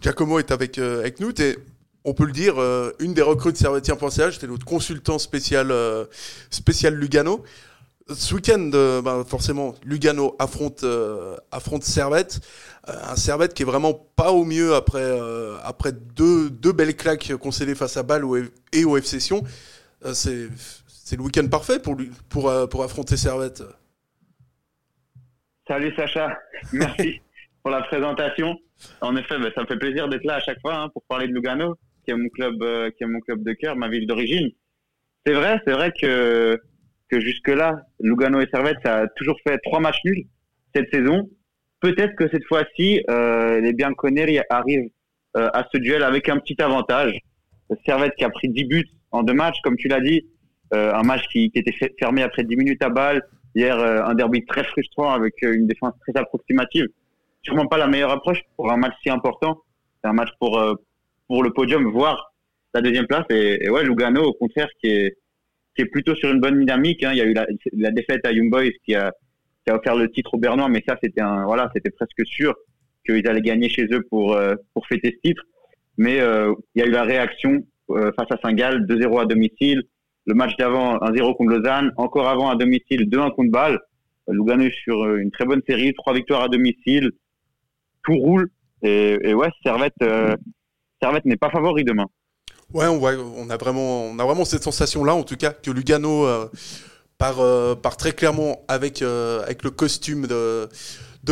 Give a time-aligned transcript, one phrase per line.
[0.00, 1.30] Giacomo est avec, avec nous.
[1.40, 1.56] Es,
[2.04, 2.54] on peut le dire,
[3.00, 5.72] une des recrues de Servetien.ch, c'était notre consultant spécial,
[6.48, 7.44] spécial Lugano.
[8.08, 8.70] Ce week-end,
[9.04, 10.86] ben, forcément, Lugano affronte,
[11.50, 12.40] affronte Servette.
[12.86, 15.18] un Servette qui est vraiment pas au mieux après,
[15.64, 18.24] après deux, deux belles claques concédées face à Bâle
[18.72, 19.42] et au FC Sion.
[20.14, 20.48] c'est
[21.08, 23.62] c'est le week-end parfait pour, lui, pour, euh, pour affronter Servette.
[25.66, 26.38] Salut Sacha,
[26.70, 27.22] merci
[27.62, 28.56] pour la présentation.
[29.00, 31.28] En effet, bah, ça me fait plaisir d'être là à chaque fois hein, pour parler
[31.28, 34.06] de Lugano, qui est mon club, euh, qui est mon club de cœur, ma ville
[34.06, 34.48] d'origine.
[35.26, 36.58] C'est vrai, c'est vrai que
[37.10, 40.26] que jusque-là, Lugano et Servette, ça a toujours fait trois matchs nuls
[40.74, 41.30] cette saison.
[41.80, 44.90] Peut-être que cette fois-ci, euh, les Bianconeri arrivent
[45.36, 47.18] euh, à ce duel avec un petit avantage.
[47.86, 50.26] Servette qui a pris 10 buts en deux matchs, comme tu l'as dit,
[50.74, 53.22] euh, un match qui, qui, était fermé après 10 minutes à balle.
[53.54, 56.86] Hier, euh, un derby très frustrant avec euh, une défense très approximative.
[57.48, 59.62] Sûrement pas la meilleure approche pour un match si important.
[60.02, 60.62] C'est un match pour
[61.26, 62.32] pour le podium, voire
[62.74, 63.24] la deuxième place.
[63.30, 65.16] Et, et, ouais, Lugano, au contraire, qui est
[65.74, 67.02] qui est plutôt sur une bonne dynamique.
[67.04, 67.12] Hein.
[67.12, 69.12] Il y a eu la, la défaite à Young Boys qui a
[69.64, 72.54] qui a offert le titre au Bernois, mais ça c'était voilà, presque sûr
[73.06, 74.38] qu'ils allaient gagner chez eux pour
[74.74, 75.42] pour fêter ce titre.
[75.96, 79.82] Mais euh, il y a eu la réaction face à Saint-Gall, 2-0 à domicile.
[80.26, 81.90] Le match d'avant, 1-0 contre Lausanne.
[81.96, 83.78] Encore avant, à domicile, 2-1 contre Bâle.
[84.28, 87.10] Lugano sur euh, une très bonne série, trois victoires à domicile.
[88.16, 88.50] Roule.
[88.82, 90.36] Et, ouais, Servette, euh,
[91.02, 92.06] Servette n'est pas favori demain.
[92.72, 95.70] Ouais, on, voit, on, a vraiment, on a vraiment cette sensation-là, en tout cas, que
[95.70, 96.46] Lugano euh,
[97.16, 97.40] part,
[97.80, 100.68] part, très clairement avec, avec le costume de,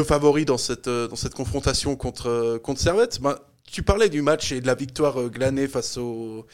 [0.03, 3.21] favori dans cette, dans cette confrontation contre, contre Servette.
[3.21, 3.37] Ben,
[3.71, 6.47] tu parlais du match et de la victoire glanée face au,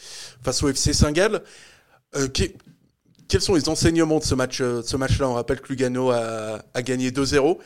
[0.42, 1.42] face au FC Saint-Gall.
[2.16, 2.28] Euh,
[3.28, 5.28] quels sont les enseignements de ce match euh, ce match-là?
[5.28, 7.58] On rappelle que Lugano a, a gagné 2-0.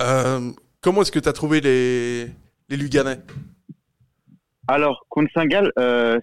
[0.00, 0.50] Euh,
[0.84, 2.26] comment est-ce que tu as trouvé les,
[2.68, 3.18] les Luganais?
[4.68, 5.72] Alors, contre Saint-Gall,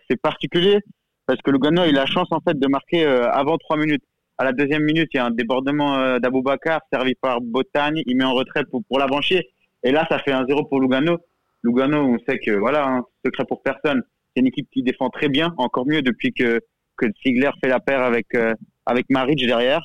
[0.08, 0.80] c'est particulier
[1.26, 4.03] parce que Lugano a eu la chance en fait de marquer avant 3 minutes.
[4.38, 8.02] À la deuxième minute, il y a un débordement d'Aboubacar servi par Botagne.
[8.06, 9.00] Il met en retrait pour, pour.
[9.84, 11.18] Et là, ça fait un 0 pour Lugano.
[11.64, 14.02] Lugano, on sait que, voilà, hein, secret pour personne.
[14.34, 16.62] C'est une équipe qui défend très bien, encore mieux depuis que
[17.02, 18.53] que Ziegler fait la paire avec euh,
[18.85, 19.84] avec Maric derrière.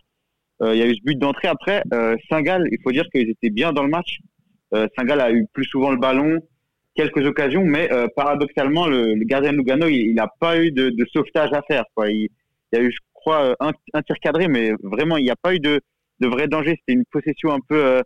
[0.63, 1.83] Euh, il y a eu ce but d'entrée après.
[1.93, 4.19] Euh, Saint-Gall, il faut dire qu'ils étaient bien dans le match.
[4.73, 6.41] Saint-Gall a eu plus souvent le ballon,
[6.95, 11.85] quelques occasions, mais paradoxalement, le, gardien Lugano, il n'a pas eu de, sauvetage à faire.
[12.09, 12.29] Il,
[12.73, 15.61] y a eu, je crois, un, tir cadré, mais vraiment, il n'y a pas eu
[15.61, 15.81] de,
[16.21, 16.77] vrai danger.
[16.81, 18.03] C'était une possession un peu,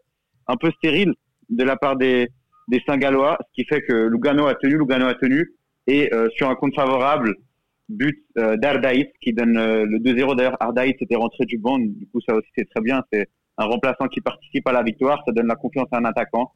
[0.47, 1.15] un peu stérile
[1.49, 2.29] de la part des,
[2.69, 5.53] des Saint-Gallois, ce qui fait que Lugano a tenu, Lugano a tenu,
[5.87, 7.35] et sur un compte favorable,
[7.91, 10.37] but euh, d'Ardaïs qui donne euh, le 2-0.
[10.37, 13.03] D'ailleurs, Ardaïs était rentré du banc, du coup ça aussi c'est très bien.
[13.61, 16.53] Un remplaçant qui participe à la victoire, ça donne la confiance à un attaquant.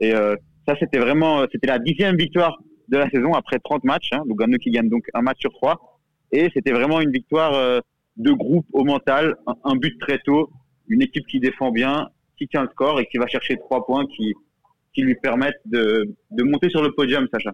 [0.00, 0.36] Et euh,
[0.66, 2.58] ça c'était vraiment, c'était la dixième victoire
[2.88, 4.10] de la saison après 30 matchs.
[4.12, 6.00] Hein, Lugano qui gagne donc un match sur trois.
[6.32, 7.82] Et c'était vraiment une victoire
[8.16, 10.50] de groupe au mental, un, but très tôt,
[10.88, 14.06] une équipe qui défend bien, qui tient le score et qui va chercher trois points
[14.16, 14.34] qui,
[14.94, 17.52] qui lui permettent de, de monter sur le podium, Sacha.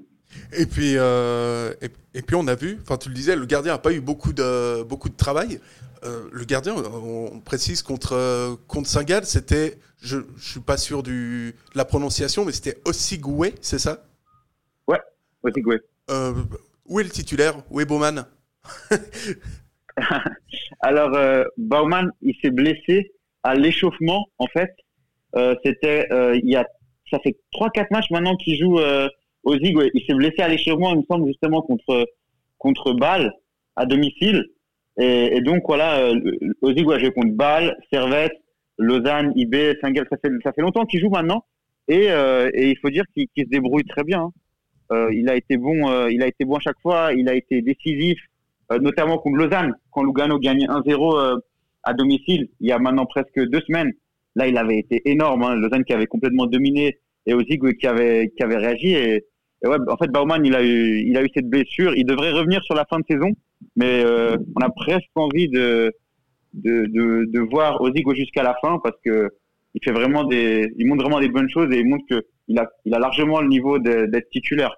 [0.57, 1.73] Et puis, euh,
[2.15, 4.33] et, puis on a vu, enfin tu le disais, le gardien n'a pas eu beaucoup
[4.33, 5.61] de, beaucoup de travail.
[6.05, 11.55] Euh, le gardien, on précise, contre, contre Saint-Gall, c'était, je ne suis pas sûr du,
[11.73, 14.05] de la prononciation, mais c'était Ossigoué, c'est ça?
[14.89, 15.01] Ouais,
[15.43, 15.79] Ossigoué.
[16.11, 16.35] Euh,
[16.87, 17.55] où est le titulaire?
[17.71, 18.27] Où est Baumann
[20.81, 21.17] Alors,
[21.57, 23.13] Baumann, il s'est blessé
[23.45, 24.75] à l'échauffement, en fait.
[25.65, 26.09] c'était,
[26.43, 26.67] il y a,
[27.13, 28.81] ça fait 3-4 matchs maintenant qu'il joue
[29.45, 32.07] Ozig, il s'est blessé à l'échauffement, il me semble, justement, contre,
[32.59, 33.33] contre Bâle,
[33.77, 34.47] à domicile.
[34.99, 36.21] Et, et donc, voilà, euh,
[36.61, 38.33] Ozig a joué contre Bâle, Servette,
[38.79, 41.45] Lausanne, IB, saint Ça fait, ça fait longtemps qu'il joue maintenant.
[41.89, 44.23] Et, euh, et il faut dire qu'il se débrouille très bien.
[44.23, 44.33] Hein.
[44.93, 47.13] Euh, il a été bon, euh, il a été bon à chaque fois.
[47.15, 48.19] Il a été décisif,
[48.71, 51.41] euh, notamment contre Lausanne, quand Lugano gagne 1-0
[51.85, 52.49] à domicile.
[52.61, 53.93] Il y a maintenant presque deux semaines.
[54.35, 55.43] Là, il avait été énorme.
[55.43, 55.57] Hein.
[55.57, 59.25] Lausanne qui avait complètement dominé et Ozig qui avait qui avait réagi et
[59.65, 61.95] en fait, Baumann, il a eu, il a eu cette blessure.
[61.97, 63.33] Il devrait revenir sur la fin de saison,
[63.77, 65.93] mais euh, on a presque envie de,
[66.55, 69.31] de, de, voir Ozigo jusqu'à la fin parce que
[69.75, 73.79] il montre vraiment des bonnes choses et il montre que il a, largement le niveau
[73.79, 74.77] d'être titulaire.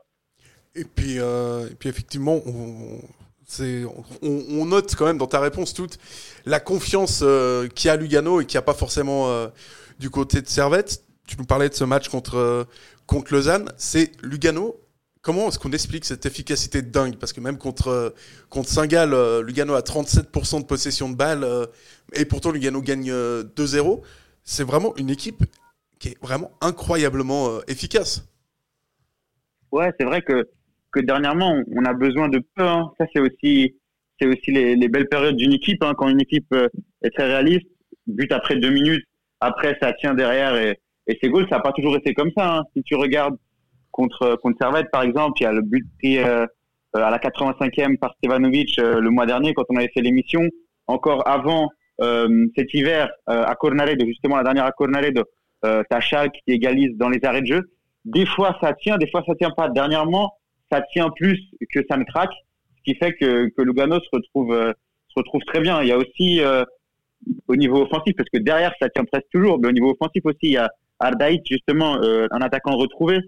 [0.74, 2.40] Et puis, euh, et puis effectivement,
[4.22, 5.98] on, note quand même dans ta réponse toute
[6.46, 9.48] la confiance euh, qu'il y a Lugano et qu'il n'y a pas forcément euh,
[9.98, 11.04] du côté de Servette.
[11.26, 12.66] Tu nous parlais de ce match contre
[13.06, 14.80] contre Lausanne, c'est Lugano.
[15.22, 17.16] Comment est-ce qu'on explique cette efficacité dingue?
[17.16, 18.14] Parce que même contre,
[18.50, 21.66] contre Saint-Gall, euh, Lugano a 37% de possession de balles euh,
[22.12, 23.12] et pourtant Lugano gagne 2-0.
[23.12, 24.02] Euh,
[24.42, 25.44] c'est vraiment une équipe
[25.98, 28.28] qui est vraiment incroyablement efficace.
[29.74, 30.48] Ouais, c'est vrai que,
[30.92, 32.62] que dernièrement, on a besoin de peu.
[32.62, 32.92] Hein.
[32.96, 33.74] Ça, c'est aussi,
[34.22, 35.82] aussi les, les, belles périodes d'une équipe.
[35.82, 35.94] Hein.
[35.98, 36.68] Quand une équipe euh,
[37.02, 37.66] est très réaliste,
[38.06, 39.04] but après deux minutes,
[39.40, 42.56] après ça tient derrière et, et c'est goal, ça n'a pas toujours été comme ça.
[42.56, 42.62] Hein.
[42.74, 43.36] Si tu regardes
[43.90, 46.46] contre, contre Servette, par exemple, il y a le but pris euh,
[46.94, 50.42] à la 85e par Stevanovic euh, le mois dernier quand on avait fait l'émission.
[50.86, 51.68] Encore avant
[52.00, 55.22] euh, cet hiver à Cornaredo, justement la dernière à Cornaredo,
[55.64, 57.70] euh, t'as qui égalise dans les arrêts de jeu.
[58.04, 59.68] Des fois ça tient, des fois ça tient pas.
[59.70, 60.34] Dernièrement,
[60.70, 61.40] ça tient plus
[61.72, 62.34] que ça ne craque,
[62.76, 65.82] ce qui fait que, que Lugano se retrouve se retrouve très bien.
[65.82, 66.42] Il y a aussi
[67.48, 70.38] au niveau offensif, parce que derrière ça tient presque toujours, mais au niveau offensif aussi,
[70.42, 70.70] il y a
[71.00, 73.18] Ardaït, justement, un attaquant retrouvé,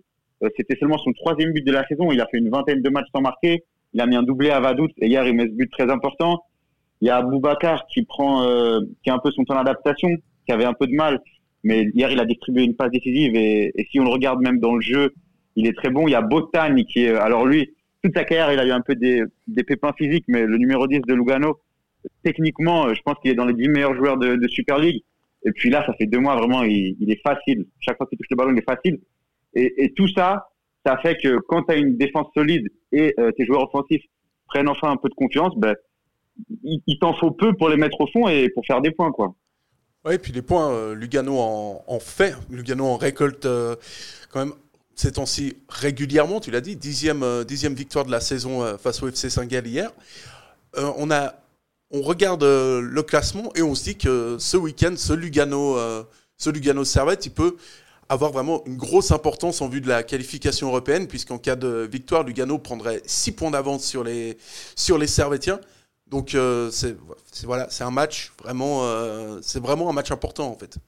[0.43, 2.13] euh, c'était seulement son troisième but de la saison.
[2.13, 3.65] Il a fait une vingtaine de matchs sans marquer.
[3.95, 6.43] Il a mis un doublé à Vadout et hier il met ce but très important.
[7.01, 10.09] Il y a Boubacar qui prend, euh, qui a un peu son temps d'adaptation,
[10.47, 11.21] qui avait un peu de mal,
[11.63, 14.75] mais hier il a distribué une passe décisive et, si on le regarde même dans
[14.75, 15.15] le jeu,
[15.57, 16.09] il est très bon.
[16.09, 17.71] Il y a Botan qui est, alors lui,
[18.03, 19.25] toute sa carrière il a eu un peu des,
[19.67, 21.59] pépins physiques, mais le numéro 10 de Lugano,
[22.23, 25.03] techniquement, je pense qu'il est dans les 10 meilleurs joueurs de, Super League.
[25.47, 27.67] Et puis là, ça fait deux mois vraiment, il, est facile.
[27.79, 29.01] Chaque fois qu'il touche le ballon, il est facile.
[29.55, 30.49] Et, tout ça,
[30.85, 34.03] ça fait que quand tu as une défense solide et euh, tes joueurs offensifs
[34.49, 35.75] prennent enfin un peu de confiance, ben,
[36.63, 39.13] il, t'en faut peu pour les mettre au fond et pour faire des points.
[39.13, 39.35] quoi.
[40.05, 42.35] Oui, et puis les points, euh, Lugano en, fait.
[42.51, 43.77] Lugano en récolte euh,
[44.31, 44.55] quand même
[44.97, 49.31] ces temps-ci régulièrement, tu l'as dit, dixième, dixième victoire de la saison face au FC
[49.31, 49.91] Saint-Gall hier.
[50.75, 51.35] on, a,
[51.91, 55.79] on regarde le classement et on se dit que ce week-end, ce Lugano,
[56.37, 57.57] ce Lugano Servette, il peut
[58.09, 62.23] avoir vraiment une grosse importance en vue de la qualification européenne, puisqu'en cas de victoire,
[62.23, 64.37] Lugano prendrait 6 points d'avance sur les,
[64.77, 65.61] sur les Servétiens.
[66.07, 66.97] Donc euh, c'est
[67.45, 70.79] voilà, c'est un match vraiment, euh, c'est vraiment un match important en fait.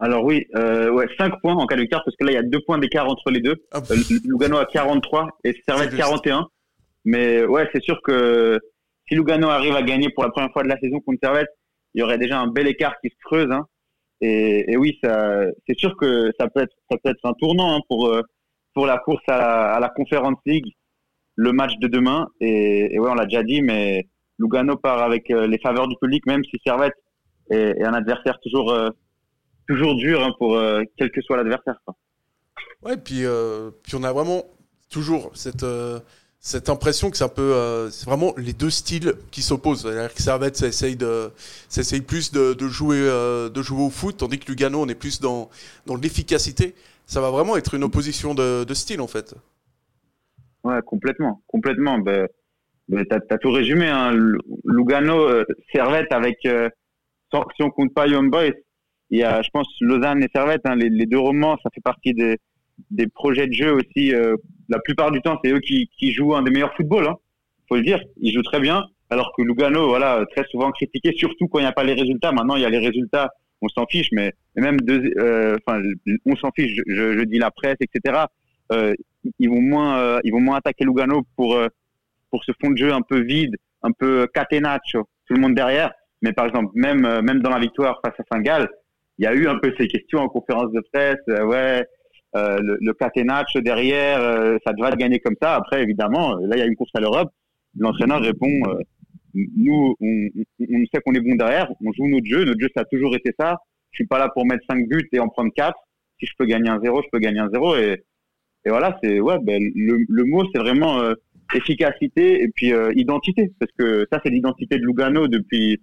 [0.00, 2.38] Alors oui, euh, ouais, 5 points en cas de victoire, parce que là il y
[2.38, 3.56] a 2 points d'écart entre les deux.
[3.72, 6.46] Ah, euh, Lugano a 43 et Servette 41.
[7.04, 8.60] Mais ouais, c'est sûr que
[9.12, 11.50] si Lugano arrive à gagner pour la première fois de la saison contre Servette,
[11.92, 13.50] il y aurait déjà un bel écart qui se creuse.
[13.50, 13.66] Hein.
[14.22, 18.22] Et, oui, c'est sûr que ça peut être, un tournant hein, pour euh,
[18.72, 20.72] pour la course à la, Conference League,
[21.34, 22.26] le match de demain.
[22.40, 25.96] Et, et ouais, on l'a déjà dit, mais Lugano part avec euh, les faveurs du
[26.00, 26.94] public, même si Servette
[27.50, 28.88] est, un adversaire toujours euh,
[29.68, 30.58] toujours dur hein, pour
[30.96, 31.78] quel que soit l'adversaire.
[32.82, 34.44] Ouais, puis on a vraiment
[34.88, 35.66] toujours cette
[36.44, 39.82] cette impression que c'est un peu, euh, c'est vraiment les deux styles qui s'opposent.
[39.82, 41.30] C'est-à-dire que Servette, ça essaye de,
[41.68, 44.88] ça essaye plus de, de jouer, euh, de jouer au foot, tandis que Lugano, on
[44.88, 45.48] est plus dans,
[45.86, 46.74] dans l'efficacité.
[47.06, 49.36] Ça va vraiment être une opposition de, de style, en fait.
[50.64, 51.98] Ouais, complètement, complètement.
[51.98, 52.26] Ben,
[52.88, 53.86] ben t'as, as tout résumé.
[53.86, 54.12] Hein.
[54.64, 56.68] Lugano, euh, Servette avec, euh,
[57.32, 58.50] si on compte pas Young Boys,
[59.10, 62.14] il y a, je pense, Lausanne et Servette, hein, les, deux romans, ça fait partie
[62.14, 62.38] des,
[62.90, 64.12] des projets de jeu aussi
[64.72, 67.06] la plupart du temps, c'est eux qui, qui, jouent un des meilleurs footballs.
[67.06, 67.16] Hein.
[67.68, 68.86] Faut le dire, ils jouent très bien.
[69.10, 72.32] Alors que Lugano, voilà, très souvent critiqué, surtout quand il n'y a pas les résultats.
[72.32, 73.30] Maintenant, il y a les résultats,
[73.60, 75.82] on s'en fiche, mais même euh, enfin,
[76.24, 76.80] on s'en fiche.
[76.86, 78.24] Je, je, dis la presse, etc.
[78.72, 78.94] Euh,
[79.38, 81.68] ils vont moins, euh, ils vont moins attaquer Lugano pour euh,
[82.30, 85.92] pour ce fond de jeu un peu vide, un peu catenaccio, tout le monde derrière.
[86.22, 88.68] Mais par exemple, même même dans la victoire face à Saint-Gall,
[89.18, 91.20] il y a eu un peu ces questions en conférence de presse.
[91.26, 91.86] ouais,
[92.34, 95.54] euh, le, le derrière, euh, ça devrait gagner comme ça.
[95.54, 97.30] Après, évidemment, là, il y a une course à l'Europe.
[97.78, 98.80] L'entraîneur répond, euh,
[99.34, 100.28] nous, on,
[100.60, 102.44] on, sait qu'on est bon derrière, on joue notre jeu.
[102.44, 103.58] Notre jeu, ça a toujours été ça.
[103.90, 105.74] Je suis pas là pour mettre 5 buts et en prendre 4.
[106.18, 107.76] Si je peux gagner un 0, je peux gagner un 0.
[107.76, 108.02] Et,
[108.64, 111.02] et voilà, c'est ouais, ben, le, le mot, c'est vraiment
[111.54, 113.52] efficacité et puis identité.
[113.58, 115.82] Parce que ça, c'est l'identité de Lugano depuis,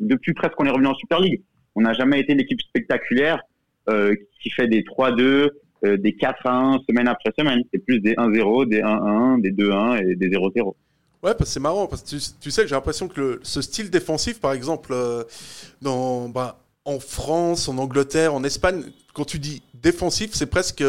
[0.00, 1.42] depuis presque qu'on est revenu en Super League.
[1.74, 3.42] On n'a jamais été l'équipe spectaculaire
[3.88, 5.50] euh, qui fait des 3-2,
[5.84, 7.62] euh, des 4 1 semaine après semaine.
[7.72, 10.74] C'est plus des 1-0, des 1-1, des 2-1 et des 0-0.
[11.22, 14.40] Ouais, c'est marrant parce que tu, sais que j'ai l'impression que le, ce style défensif,
[14.40, 15.24] par exemple, euh,
[15.82, 20.84] dans, bah, en France, en Angleterre, en Espagne, quand tu dis défensif, c'est presque,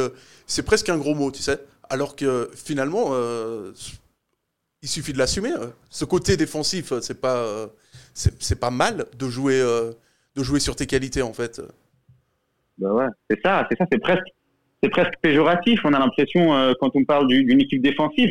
[0.46, 1.60] c'est presque un gros mot, tu sais.
[1.90, 3.72] Alors que finalement, euh,
[4.82, 5.52] il suffit de l'assumer.
[5.52, 5.72] Hein.
[5.90, 7.70] Ce côté défensif, c'est pas,
[8.14, 9.60] c'est pas mal de jouer,
[10.36, 11.62] de jouer sur tes qualités en fait.
[12.78, 14.28] Bah ouais, c'est ça, c'est ça, c'est presque
[14.82, 15.80] c'est presque péjoratif.
[15.84, 18.30] On a l'impression euh, quand on parle d'une équipe défensive,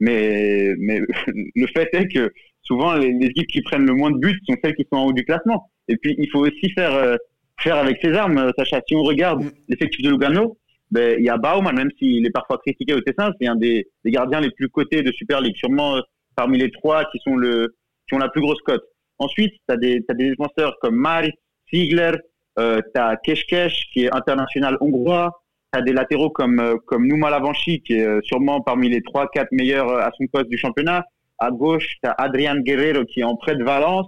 [0.00, 1.00] mais mais
[1.54, 2.32] le fait est que
[2.62, 5.12] souvent les, équipes qui prennent le moins de buts sont celles qui sont en haut
[5.12, 5.70] du classement.
[5.88, 7.16] Et puis il faut aussi faire euh,
[7.58, 8.80] faire avec ses armes, euh, Sacha.
[8.86, 9.50] Si on regarde mm.
[9.68, 10.56] l'effectif de Lugano,
[10.90, 13.88] ben il y a Baumann, même s'il est parfois critiqué au Tessin, c'est un des,
[14.04, 16.00] des, gardiens les plus cotés de Super League, sûrement
[16.36, 17.74] parmi les trois qui sont le
[18.08, 18.84] qui ont la plus grosse cote.
[19.18, 21.32] Ensuite, tu as des as des défenseurs comme Maris,
[21.72, 22.12] Ziegler,
[22.58, 25.41] euh, tu as Keshkesh qui est international hongrois,
[25.72, 30.10] as des latéraux comme, comme Nouma Lavanchi, qui est sûrement parmi les 3-4 meilleurs à
[30.16, 31.04] son poste du championnat.
[31.38, 34.06] À gauche, tu as Adrian Guerrero qui est en prêt de Valence.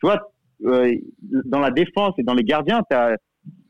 [0.00, 2.82] Tu vois, dans la défense et dans les gardiens,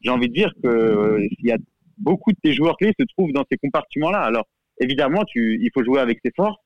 [0.03, 1.57] j'ai envie de dire que y a
[1.99, 4.21] beaucoup de tes joueurs clés se trouvent dans ces compartiments-là.
[4.21, 4.47] Alors,
[4.81, 6.59] évidemment, tu, il faut jouer avec ses forces.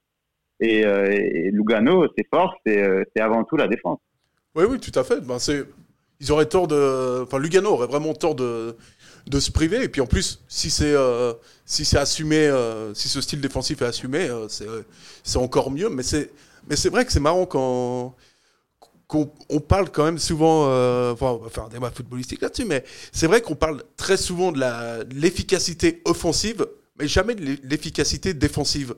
[0.61, 4.01] Et, euh, Lugano, ses forces, euh, c'est avant tout la défense.
[4.55, 5.21] Oui, oui, tout à fait.
[5.21, 5.37] Ben,
[6.21, 8.77] ils auraient tort de, enfin, Lugano aurait vraiment tort de,
[9.29, 9.83] de se priver.
[9.83, 11.33] Et puis en plus, si c'est, euh,
[11.65, 12.51] si c'est assumé,
[12.95, 14.67] si ce style défensif est assumé, c'est,
[15.23, 15.89] c'est encore mieux.
[15.89, 16.31] Mais c'est,
[16.69, 18.15] mais c'est vrai que c'est marrant quand
[19.07, 20.65] qu'on on parle quand même souvent,
[21.13, 24.53] enfin, on va faire un débat footballistique là-dessus, mais c'est vrai qu'on parle très souvent
[24.53, 24.61] de
[25.15, 26.67] l'efficacité offensive,
[26.99, 28.95] mais jamais de l'efficacité défensive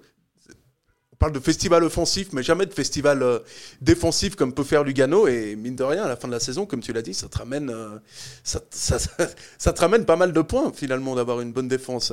[1.20, 3.38] parle de festival offensif, mais jamais de festival euh,
[3.82, 5.28] défensif comme peut faire Lugano.
[5.28, 7.28] Et mine de rien, à la fin de la saison, comme tu l'as dit, ça
[7.28, 7.98] te ramène, euh,
[8.42, 8.58] ça,
[9.72, 12.12] te ramène pas mal de points finalement d'avoir une bonne défense.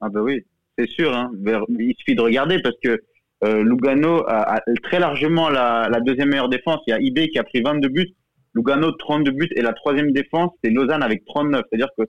[0.00, 0.42] Ah ben oui,
[0.76, 1.14] c'est sûr.
[1.14, 1.30] Hein.
[1.68, 2.98] Il suffit de regarder parce que
[3.44, 6.80] euh, Lugano a, très largement la, deuxième meilleure défense.
[6.86, 8.14] Il y a IB qui a pris 22 buts,
[8.54, 11.62] Lugano 32 buts et la troisième défense c'est Lausanne avec 39.
[11.68, 12.04] C'est-à-dire que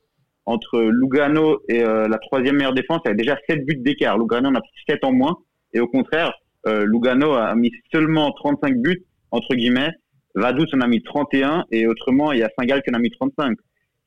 [0.45, 4.17] entre Lugano et la troisième meilleure défense, il y a déjà 7 buts d'écart.
[4.17, 5.37] Lugano en a pris 7 en moins.
[5.73, 6.33] Et au contraire,
[6.67, 9.91] euh, Lugano a mis seulement 35 buts, entre guillemets.
[10.35, 13.11] Vaduz en a mis 31 et autrement, il y a Saint-Gall qui en a mis
[13.11, 13.57] 35.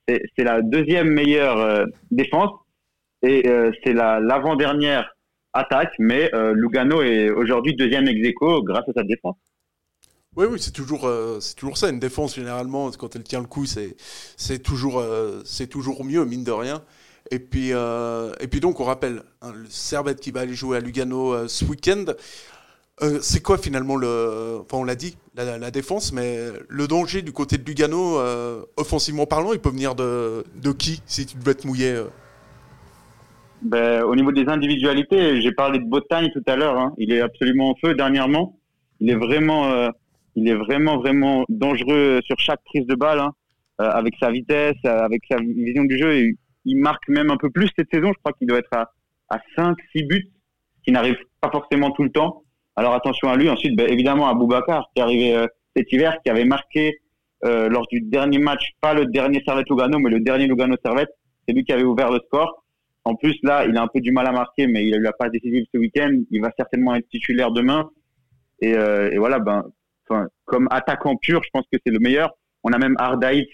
[0.08, 2.50] C'est la deuxième meilleure euh, défense
[3.22, 5.12] et euh, c'est l'avant-dernière
[5.52, 9.36] attaque, mais Lugano est aujourd'hui deuxième ex grâce à sa défense.
[10.36, 11.88] Oui, oui, c'est toujours, c'est toujours ça.
[11.88, 15.02] Une défense, généralement, quand elle tient le coup, c'est toujours,
[15.46, 16.82] c'est toujours mieux, mine de rien.
[17.30, 20.76] Et puis, euh, et puis donc, on rappelle, hein, le Servette qui va aller jouer
[20.76, 22.04] à Lugano euh, ce week-end.
[23.02, 24.60] Euh, c'est quoi finalement le.
[24.60, 26.36] Enfin, on l'a dit, la, défense, mais
[26.68, 28.18] le danger du côté de Lugano,
[28.76, 32.02] offensivement parlant, il peut venir de, de qui si tu devais te mouiller
[33.60, 36.78] ben, Au niveau des individualités, j'ai parlé de Botagne tout à l'heure.
[36.78, 36.94] Hein.
[36.96, 38.58] Il est absolument en feu dernièrement.
[39.00, 39.90] Il est vraiment,
[40.34, 43.34] il est vraiment, vraiment dangereux sur chaque prise de balle, hein.
[43.76, 46.32] avec sa vitesse, avec sa vision du jeu.
[46.66, 48.12] Il marque même un peu plus cette saison.
[48.12, 48.90] Je crois qu'il doit être à,
[49.30, 50.28] à 5, 6 buts,
[50.78, 52.42] ce qui n'arrive pas forcément tout le temps.
[52.74, 53.48] Alors attention à lui.
[53.48, 56.98] Ensuite, ben, évidemment, à Boubacar, qui est arrivé euh, cet hiver, qui avait marqué
[57.44, 61.10] euh, lors du dernier match, pas le dernier Servette Lugano, mais le dernier Lugano Servette.
[61.46, 62.64] C'est lui qui avait ouvert le score.
[63.04, 65.02] En plus, là, il a un peu du mal à marquer, mais il a eu
[65.02, 66.10] la passe décisive ce week-end.
[66.30, 67.88] Il va certainement être titulaire demain.
[68.60, 69.64] Et, euh, voilà, ben,
[70.44, 72.32] comme attaquant pur, je pense que c'est le meilleur.
[72.64, 73.48] On a même Ardaït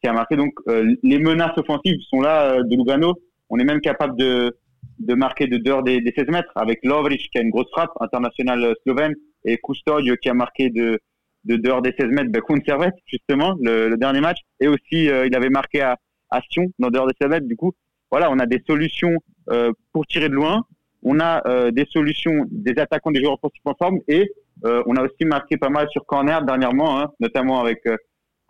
[0.00, 0.36] qui a marqué.
[0.36, 3.14] Donc euh, les menaces offensives sont là euh, de Lugano.
[3.48, 4.56] On est même capable de,
[5.00, 7.92] de marquer de dehors des, des 16 mètres avec Lovric qui a une grosse frappe
[8.00, 9.14] internationale slovène
[9.44, 11.00] et Custodio qui a marqué de,
[11.44, 12.30] de dehors des 16 mètres.
[12.30, 12.62] Ben, contre
[13.06, 14.38] justement le, le, dernier match.
[14.60, 15.96] Et aussi euh, il avait marqué à,
[16.30, 17.46] à Sion dans dehors des 16 mètres.
[17.46, 17.72] Du coup
[18.10, 19.16] voilà on a des solutions
[19.50, 20.64] euh, pour tirer de loin.
[21.02, 24.00] On a euh, des solutions des attaquants des joueurs offensifs en forme.
[24.08, 24.30] Et
[24.62, 27.82] on a aussi marqué pas mal sur corner dernièrement hein, notamment avec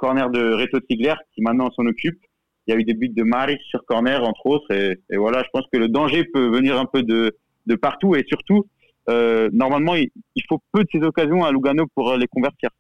[0.00, 2.18] corner de Reto Ziegler qui maintenant s'en occupe.
[2.66, 5.48] Il y a eu des buts de Maris sur corner entre autres et, voilà, je
[5.52, 8.66] pense que le danger peut venir un peu de, de partout et surtout
[9.08, 10.10] euh, normalement il,
[10.48, 12.70] faut peu de ces occasions à Lugano pour les convertir.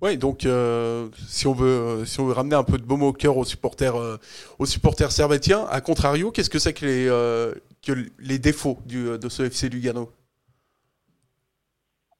[0.00, 3.02] Oui, donc euh, si on veut euh, si on veut ramener un peu de baume
[3.02, 3.96] au cœur aux supporters
[4.58, 7.06] aux supporters servétiens, à contrario, qu'est-ce que c'est que les
[7.84, 10.10] que les défauts du, de ce FC Lugano?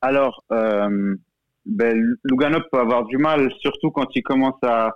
[0.00, 0.44] Alors
[1.68, 4.92] ben, Lugano peut avoir du mal, surtout quand il commence à,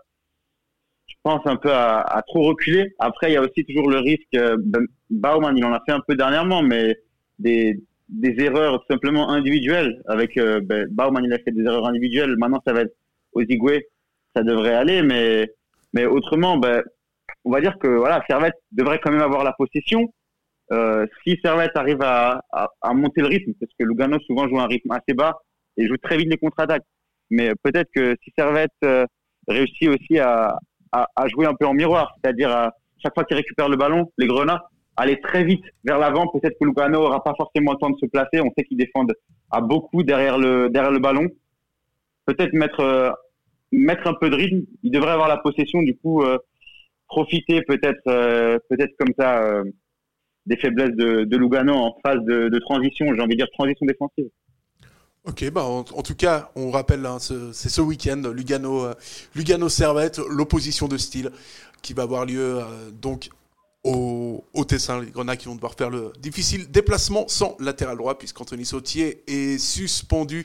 [1.06, 2.94] je pense, un peu à, à trop reculer.
[2.98, 5.92] Après, il y a aussi toujours le risque, euh, ben, Baumann, il en a fait
[5.92, 6.96] un peu dernièrement, mais
[7.38, 10.02] des, des erreurs simplement individuelles.
[10.06, 12.36] Avec euh, ben, Baumann, il a fait des erreurs individuelles.
[12.38, 12.94] Maintenant, ça va être
[13.34, 13.80] Ozigwe,
[14.34, 15.50] ça devrait aller, mais,
[15.92, 16.82] mais autrement, ben,
[17.44, 20.12] on va dire que voilà, Servette devrait quand même avoir la possession.
[20.70, 24.58] Euh, si Servette arrive à, à, à, monter le rythme, parce que Lugano souvent joue
[24.58, 25.38] un rythme assez bas,
[25.76, 26.84] et joue très vite les contre-attaques.
[27.30, 29.06] Mais peut-être que si Servette euh,
[29.48, 30.58] réussit aussi à,
[31.28, 34.68] jouer un peu en miroir, c'est-à-dire à chaque fois qu'il récupère le ballon, les Grenats,
[34.96, 36.26] aller très vite vers l'avant.
[36.26, 38.42] Peut-être que Lugano aura pas forcément le temps de se placer.
[38.42, 39.14] On sait qu'ils défendent
[39.50, 41.26] à beaucoup derrière le derrière le ballon.
[42.26, 43.10] Peut-être mettre euh,
[43.72, 44.66] mettre un peu de rythme.
[44.82, 45.82] Il devrait avoir la possession.
[45.82, 46.36] Du coup, euh,
[47.08, 48.04] profiter peut-être
[48.68, 49.62] peut-être comme ça
[50.44, 53.06] des faiblesses de, Lugano en phase de transition.
[53.14, 54.28] J'ai envie de dire transition défensive.
[55.24, 58.94] Ok, bah en, tout cas, on rappelle, hein, c'est ce week-end, Lugano, euh,
[59.36, 61.30] Lugano Servette, l'opposition de style
[61.80, 63.28] qui va avoir lieu euh, donc
[63.84, 68.18] au, au, Tessin, les Grenats qui vont devoir faire le difficile déplacement sans latéral droit
[68.18, 70.44] puisqu'Anthony Sautier est suspendu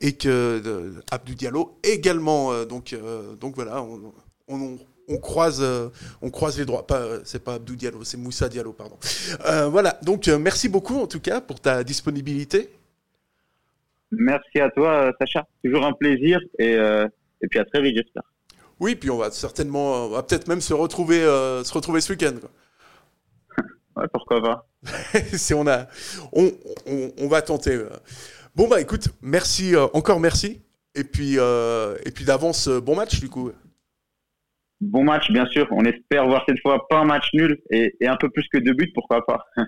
[0.00, 2.64] et que euh, Abdou Diallo également.
[2.64, 2.96] donc,
[3.38, 5.64] donc voilà, on, on croise,
[6.20, 6.84] on croise les droits.
[6.84, 8.98] Pas, c'est pas Abdou Diallo, c'est Moussa Diallo, pardon.
[9.70, 10.00] voilà.
[10.02, 12.70] Donc, merci beaucoup en tout cas pour ta disponibilité.
[14.12, 15.46] Merci à toi, Sacha.
[15.64, 18.22] Toujours un plaisir et, et puis à très vite, j'espère.
[18.78, 22.34] Oui, puis on va certainement, on va peut-être même se retrouver, se retrouver ce week-end.
[23.96, 24.68] Ouais, pourquoi pas.
[25.32, 25.86] si on a,
[26.34, 26.52] on,
[27.16, 27.82] on, va tenter.
[28.54, 30.60] Bon bah écoute, merci encore merci.
[30.94, 33.52] Et puis et puis d'avance, bon match du coup.
[34.80, 35.66] Bon match, bien sûr.
[35.70, 38.58] On espère voir cette fois pas un match nul et, et un peu plus que
[38.58, 39.46] deux buts, pourquoi pas.